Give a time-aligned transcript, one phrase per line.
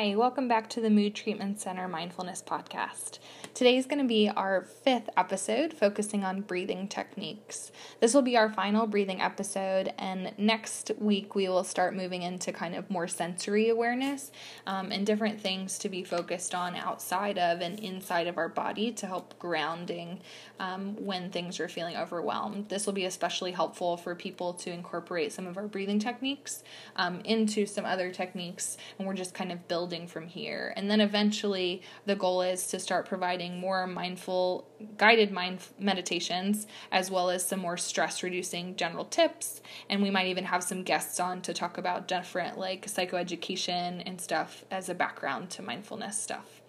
[0.00, 3.18] Hi, welcome back to the Mood Treatment Center Mindfulness Podcast.
[3.58, 7.72] Today is going to be our fifth episode focusing on breathing techniques.
[7.98, 12.52] This will be our final breathing episode, and next week we will start moving into
[12.52, 14.30] kind of more sensory awareness
[14.68, 18.92] um, and different things to be focused on outside of and inside of our body
[18.92, 20.20] to help grounding
[20.60, 22.68] um, when things are feeling overwhelmed.
[22.68, 26.62] This will be especially helpful for people to incorporate some of our breathing techniques
[26.94, 30.72] um, into some other techniques, and we're just kind of building from here.
[30.76, 37.10] And then eventually, the goal is to start providing more mindful, guided mind meditations, as
[37.10, 39.60] well as some more stress reducing general tips.
[39.88, 44.20] And we might even have some guests on to talk about different, like psychoeducation and
[44.20, 46.60] stuff as a background to mindfulness stuff.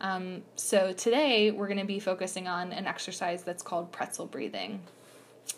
[0.00, 4.80] Um, so today, we're going to be focusing on an exercise that's called pretzel breathing.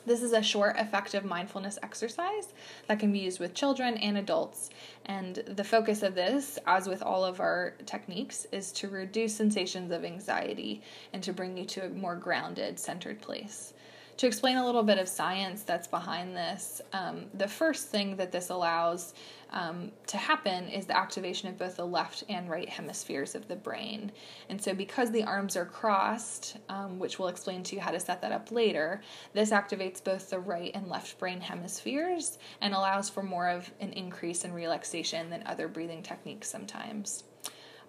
[0.04, 2.52] This is a short, effective mindfulness exercise
[2.86, 4.70] that can be used with children and adults.
[5.04, 9.90] And the focus of this, as with all of our techniques, is to reduce sensations
[9.90, 13.74] of anxiety and to bring you to a more grounded, centered place
[14.16, 18.32] to explain a little bit of science that's behind this, um, the first thing that
[18.32, 19.12] this allows
[19.50, 23.56] um, to happen is the activation of both the left and right hemispheres of the
[23.56, 24.10] brain.
[24.48, 28.00] And so, because the arms are crossed, um, which we'll explain to you how to
[28.00, 29.02] set that up later,
[29.34, 33.92] this activates both the right and left brain hemispheres and allows for more of an
[33.92, 37.24] increase in relaxation than other breathing techniques sometimes.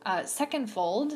[0.06, 1.14] Uh, second fold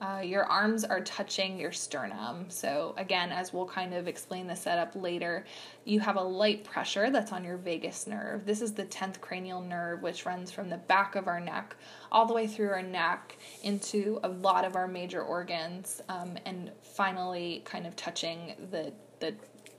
[0.00, 2.46] uh, your arms are touching your sternum.
[2.48, 5.44] So, again, as we'll kind of explain the setup later,
[5.84, 8.46] you have a light pressure that's on your vagus nerve.
[8.46, 11.76] This is the 10th cranial nerve, which runs from the back of our neck
[12.10, 16.70] all the way through our neck into a lot of our major organs, um, and
[16.82, 19.34] finally, kind of touching the, the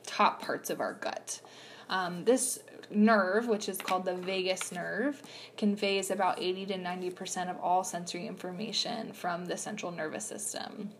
[0.05, 1.41] top parts of our gut.
[1.89, 2.59] Um, this
[2.89, 5.21] nerve, which is called the vagus nerve,
[5.57, 10.91] conveys about 80 to 90% of all sensory information from the central nervous system.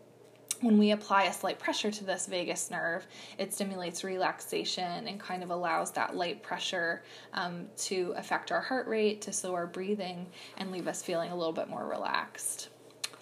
[0.62, 3.04] When we apply a slight pressure to this vagus nerve,
[3.36, 7.02] it stimulates relaxation and kind of allows that light pressure
[7.34, 10.26] um, to affect our heart rate, to slow our breathing,
[10.58, 12.68] and leave us feeling a little bit more relaxed.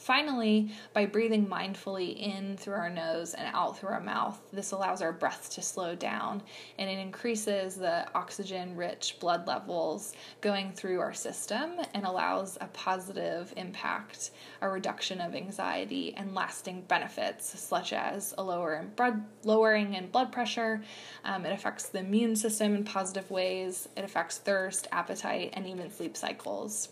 [0.01, 5.03] Finally, by breathing mindfully in through our nose and out through our mouth, this allows
[5.03, 6.43] our breath to slow down
[6.79, 12.67] and it increases the oxygen rich blood levels going through our system and allows a
[12.69, 14.31] positive impact,
[14.63, 20.07] a reduction of anxiety, and lasting benefits such as a lower in blood, lowering in
[20.07, 20.83] blood pressure.
[21.25, 25.91] Um, it affects the immune system in positive ways, it affects thirst, appetite, and even
[25.91, 26.89] sleep cycles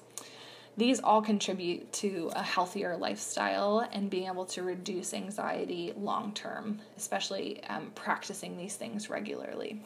[0.79, 6.79] these all contribute to a healthier lifestyle and being able to reduce anxiety long term,
[6.97, 9.83] especially um, practicing these things regularly.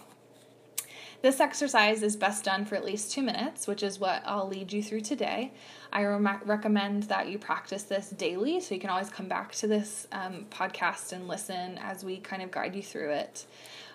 [1.23, 4.71] This exercise is best done for at least two minutes, which is what I'll lead
[4.71, 5.53] you through today.
[5.93, 10.07] I recommend that you practice this daily, so you can always come back to this
[10.13, 13.47] um, podcast and listen as we kind of guide you through it.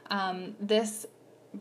[0.10, 1.06] Um, this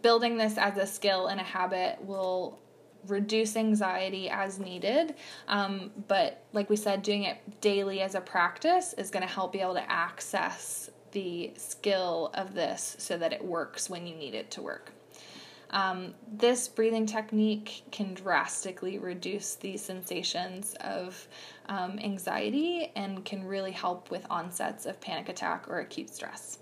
[0.02, 2.58] building this as a skill and a habit will
[3.06, 5.14] reduce anxiety as needed.
[5.48, 9.52] Um, but like we said, doing it daily as a practice is going to help
[9.52, 14.34] be able to access the skill of this so that it works when you need
[14.34, 14.92] it to work.
[15.70, 21.26] Um, this breathing technique can drastically reduce the sensations of
[21.68, 26.58] um, anxiety and can really help with onsets of panic attack or acute stress.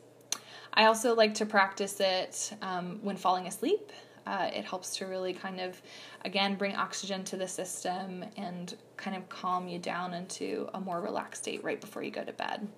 [0.73, 3.93] I also like to practice it um, when falling asleep
[4.27, 5.81] uh, it helps to really kind of,
[6.25, 11.01] again, bring oxygen to the system and kind of calm you down into a more
[11.01, 12.69] relaxed state right before you go to bed.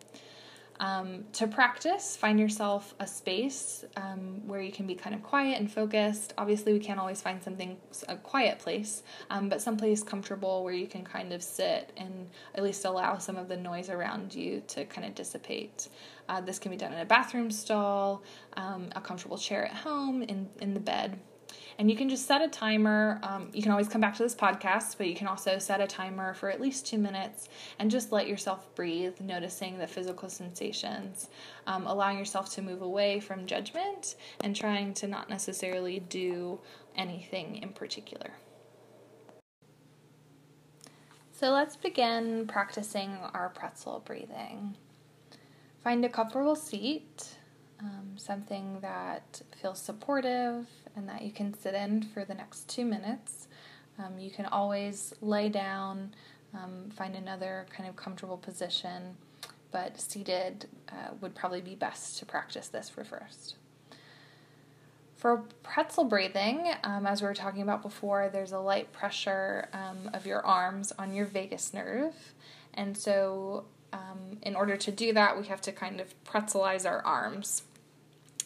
[0.79, 5.59] Um, to practice, find yourself a space um, where you can be kind of quiet
[5.59, 6.35] and focused.
[6.37, 7.79] Obviously, we can't always find something,
[8.09, 12.63] a quiet place, um, but someplace comfortable where you can kind of sit and at
[12.63, 15.89] least allow some of the noise around you to kind of dissipate.
[16.29, 18.23] Uh, this can be done in a bathroom stall,
[18.59, 21.19] um, a comfortable chair at home, in, in the bed.
[21.79, 23.21] And you can just set a timer.
[23.23, 25.87] Um, you can always come back to this podcast, but you can also set a
[25.87, 27.49] timer for at least two minutes
[27.79, 31.29] and just let yourself breathe, noticing the physical sensations,
[31.67, 36.59] um, allowing yourself to move away from judgment and trying to not necessarily do
[36.97, 38.31] anything in particular.
[41.33, 44.75] So let's begin practicing our pretzel breathing.
[45.85, 47.36] Find a comfortable seat,
[47.81, 52.85] um, something that feels supportive and that you can sit in for the next two
[52.85, 53.49] minutes.
[53.99, 56.15] Um, you can always lay down,
[56.55, 59.17] um, find another kind of comfortable position,
[59.71, 63.57] but seated uh, would probably be best to practice this for first.
[65.17, 70.11] For pretzel breathing, um, as we were talking about before, there's a light pressure um,
[70.13, 72.15] of your arms on your vagus nerve.
[72.75, 77.05] And so, um, in order to do that, we have to kind of pretzelize our
[77.05, 77.63] arms.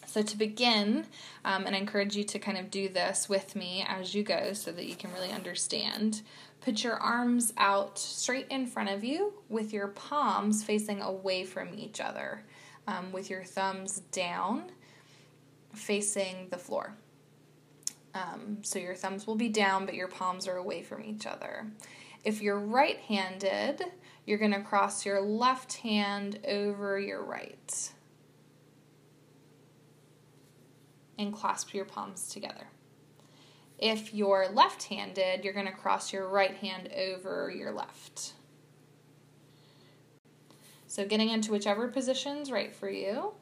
[0.05, 1.05] So, to begin,
[1.45, 4.51] um, and I encourage you to kind of do this with me as you go
[4.53, 6.21] so that you can really understand.
[6.59, 11.69] Put your arms out straight in front of you with your palms facing away from
[11.73, 12.43] each other,
[12.87, 14.71] um, with your thumbs down
[15.73, 16.93] facing the floor.
[18.13, 21.67] Um, so your thumbs will be down, but your palms are away from each other.
[22.23, 23.83] If you're right handed,
[24.25, 27.91] you're going to cross your left hand over your right
[31.17, 32.67] and clasp your palms together.
[33.77, 38.33] If you're left handed, you're going to cross your right hand over your left.
[40.85, 43.33] So, getting into whichever position's right for you.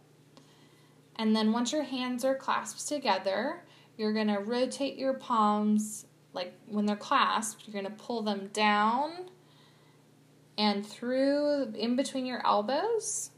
[1.16, 3.64] And then once your hands are clasped together,
[3.98, 8.50] you're going to rotate your palms like when they're clasped, you're going to pull them
[8.54, 9.30] down
[10.60, 13.32] and through in between your elbows.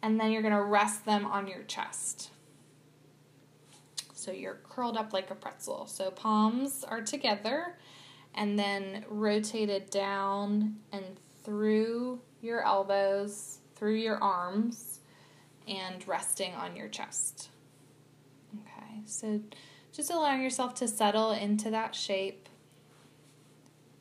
[0.00, 2.30] And then you're going to rest them on your chest.
[4.14, 5.86] So you're curled up like a pretzel.
[5.88, 7.74] So palms are together
[8.32, 11.04] and then rotated down and
[11.42, 15.00] through your elbows, through your arms,
[15.66, 17.48] and resting on your chest.
[18.54, 19.40] Okay, so
[19.92, 22.48] just allowing yourself to settle into that shape.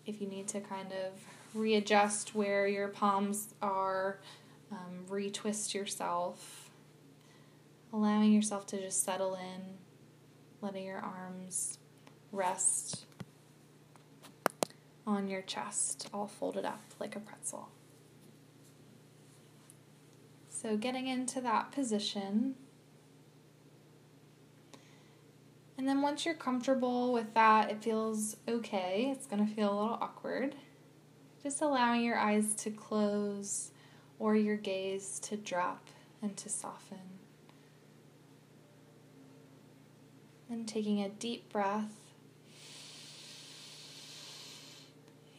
[0.06, 4.19] If you need to kind of readjust where your palms are,
[4.72, 6.69] um, retwist yourself,
[7.92, 9.78] allowing yourself to just settle in
[10.66, 11.78] letting your arms
[12.31, 13.06] rest
[15.06, 17.69] on your chest, all folded up like a pretzel.
[20.50, 22.56] So, getting into that position.
[25.78, 29.10] And then once you're comfortable with that, it feels okay.
[29.16, 30.56] It's going to feel a little awkward.
[31.46, 33.70] Just allowing your eyes to close
[34.18, 35.90] or your gaze to drop
[36.24, 36.98] and to soften.
[40.50, 41.94] And taking a deep breath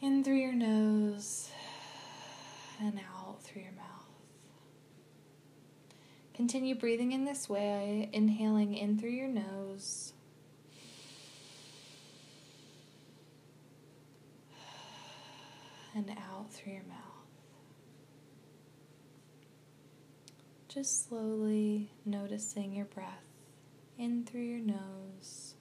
[0.01, 1.49] in through your nose
[2.81, 3.83] and out through your mouth.
[6.33, 10.13] Continue breathing in this way, inhaling in through your nose.
[15.97, 16.95] And out through your mouth.
[20.67, 23.25] Just slowly noticing your breath
[23.97, 25.55] in through your nose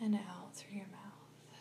[0.00, 1.58] and out through your mouth.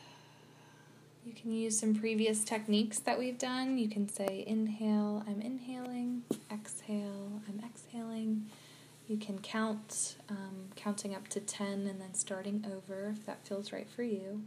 [1.26, 3.80] You can use some previous techniques that we've done.
[3.80, 6.22] You can say inhale, I'm inhaling,
[6.54, 8.52] exhale, I'm exhaling.
[9.08, 13.74] You can count, um, counting up to 10 and then starting over if that feels
[13.74, 14.44] right for you.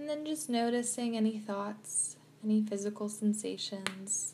[0.00, 4.32] And then just noticing any thoughts, any physical sensations,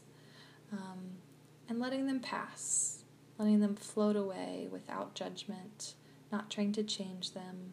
[0.73, 1.17] um,
[1.69, 3.03] and letting them pass,
[3.37, 5.95] letting them float away without judgment,
[6.31, 7.73] not trying to change them,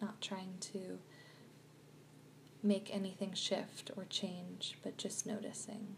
[0.00, 1.00] not trying to
[2.62, 5.96] make anything shift or change, but just noticing.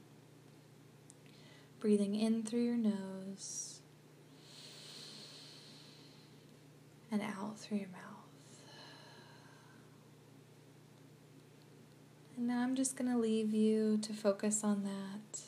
[1.79, 3.83] Breathing in through your nose
[7.13, 8.10] and out through your mouth.
[12.41, 15.41] And now I'm just going to leave you to focus on that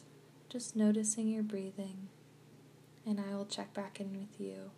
[0.50, 2.08] just noticing your breathing,
[3.06, 4.72] and I will check back in with you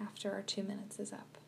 [0.00, 1.38] after our two minutes is up.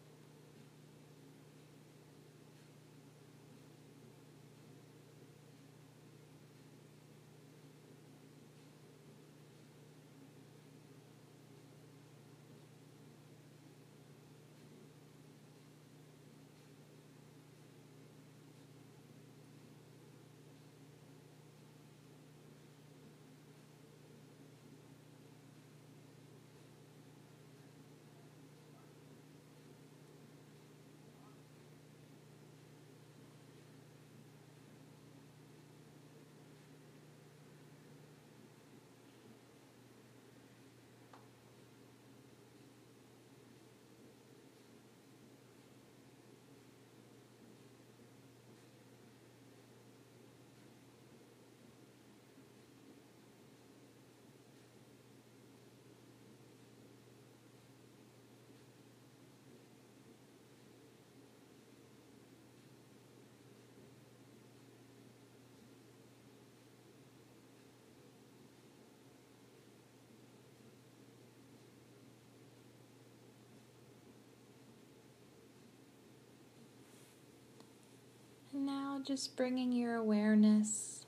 [79.04, 81.06] Just bringing your awareness,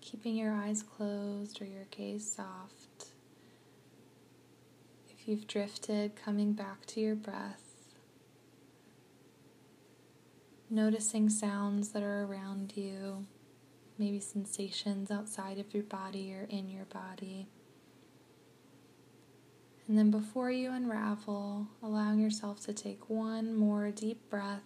[0.00, 3.12] keeping your eyes closed or your gaze soft.
[5.08, 7.62] If you've drifted, coming back to your breath.
[10.68, 13.26] Noticing sounds that are around you,
[13.98, 17.48] maybe sensations outside of your body or in your body.
[19.86, 24.62] And then before you unravel, allowing yourself to take one more deep breath,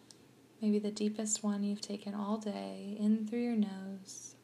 [0.65, 4.35] maybe the deepest one you've taken all day, in through your nose.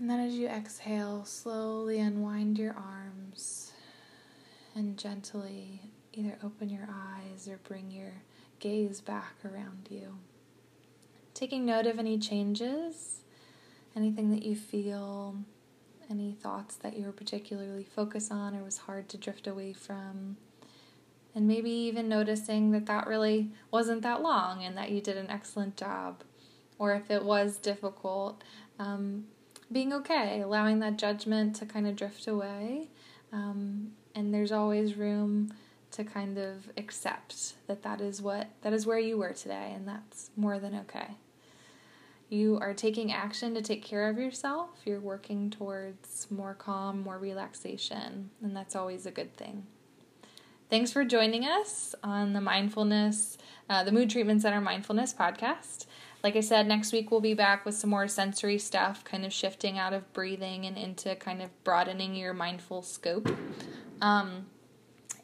[0.00, 3.72] And then as you exhale, slowly unwind your arms
[4.74, 8.14] and gently either open your eyes or bring your
[8.58, 10.18] gaze back around you.
[11.34, 13.20] Taking note of any changes,
[13.94, 15.36] anything that you feel
[16.10, 20.36] any thoughts that you were particularly focused on or was hard to drift away from.
[21.34, 25.30] And maybe even noticing that that really wasn't that long and that you did an
[25.30, 26.22] excellent job.
[26.78, 28.42] Or if it was difficult,
[28.78, 29.24] um,
[29.72, 32.90] being okay, allowing that judgment to kind of drift away.
[33.32, 35.52] Um, and there's always room
[35.90, 39.86] to kind of accept that that is what that is where you were today and
[39.86, 41.16] that's more than okay
[42.28, 47.18] you are taking action to take care of yourself, you're working towards more calm, more
[47.18, 49.66] relaxation, and that's always a good thing.
[50.70, 53.36] Thanks for joining us on the mindfulness,
[53.68, 55.86] uh, the Mood Treatment Center Mindfulness Podcast.
[56.22, 59.32] Like I said, next week we'll be back with some more sensory stuff, kind of
[59.32, 63.28] shifting out of breathing and into kind of broadening your mindful scope.
[64.00, 64.46] Um,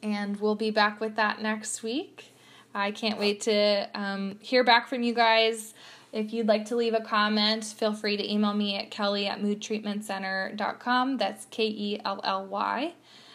[0.02, 2.34] and we'll be back with that next week.
[2.74, 5.72] I can't wait to um, hear back from you guys.
[6.12, 9.40] If you'd like to leave a comment, feel free to email me at kelly at
[9.40, 11.16] moodtreatmentcenter.com.
[11.16, 12.94] That's K E L L Y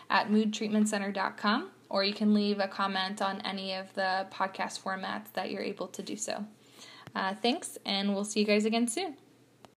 [0.10, 1.72] at moodtreatmentcenter.com.
[1.96, 5.88] Or you can leave a comment on any of the podcast formats that you're able
[5.88, 6.44] to do so.
[7.16, 9.16] Uh, thanks, and we'll see you guys again soon.